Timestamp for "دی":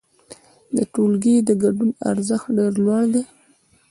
3.13-3.23